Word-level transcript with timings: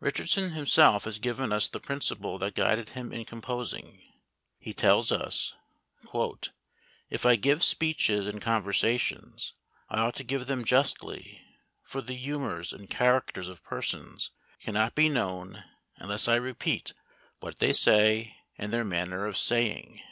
Richardson 0.00 0.50
himself 0.54 1.04
has 1.04 1.20
given 1.20 1.52
us 1.52 1.68
the 1.68 1.78
principle 1.78 2.36
that 2.38 2.56
guided 2.56 2.88
him 2.88 3.12
in 3.12 3.24
composing. 3.24 4.02
He 4.58 4.74
tells 4.74 5.12
us, 5.12 5.54
"If 7.08 7.24
I 7.24 7.36
give 7.36 7.62
speeches 7.62 8.26
and 8.26 8.42
conversations, 8.42 9.54
I 9.88 10.00
ought 10.00 10.16
to 10.16 10.24
give 10.24 10.48
them 10.48 10.64
justly; 10.64 11.42
for 11.84 12.02
the 12.02 12.16
humours 12.16 12.72
and 12.72 12.90
characters 12.90 13.46
of 13.46 13.62
persons 13.62 14.32
cannot 14.60 14.96
be 14.96 15.08
known 15.08 15.62
unless 15.96 16.26
I 16.26 16.34
repeat 16.34 16.92
what 17.38 17.60
they 17.60 17.72
say, 17.72 18.34
and 18.56 18.72
their 18.72 18.84
manner 18.84 19.26
of 19.26 19.36
saying." 19.36 20.02